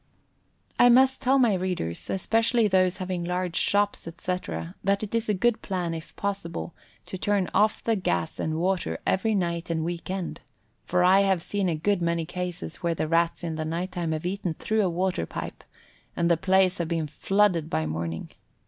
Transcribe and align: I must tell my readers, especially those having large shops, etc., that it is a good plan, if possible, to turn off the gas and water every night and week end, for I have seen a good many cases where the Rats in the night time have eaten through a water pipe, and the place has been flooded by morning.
I 0.79 0.89
must 0.89 1.21
tell 1.21 1.37
my 1.37 1.53
readers, 1.53 2.09
especially 2.09 2.67
those 2.67 2.97
having 2.97 3.23
large 3.23 3.55
shops, 3.55 4.07
etc., 4.07 4.73
that 4.83 5.03
it 5.03 5.13
is 5.13 5.29
a 5.29 5.35
good 5.35 5.61
plan, 5.61 5.93
if 5.93 6.15
possible, 6.15 6.73
to 7.05 7.19
turn 7.19 7.51
off 7.53 7.83
the 7.83 7.95
gas 7.95 8.39
and 8.39 8.55
water 8.57 8.97
every 9.05 9.35
night 9.35 9.69
and 9.69 9.85
week 9.85 10.09
end, 10.09 10.41
for 10.85 11.03
I 11.03 11.19
have 11.19 11.43
seen 11.43 11.69
a 11.69 11.75
good 11.75 12.01
many 12.01 12.25
cases 12.25 12.77
where 12.77 12.95
the 12.95 13.07
Rats 13.07 13.43
in 13.43 13.57
the 13.57 13.63
night 13.63 13.91
time 13.91 14.11
have 14.11 14.25
eaten 14.25 14.55
through 14.55 14.81
a 14.81 14.89
water 14.89 15.27
pipe, 15.27 15.63
and 16.15 16.31
the 16.31 16.35
place 16.35 16.79
has 16.79 16.87
been 16.87 17.05
flooded 17.05 17.69
by 17.69 17.85
morning. 17.85 18.31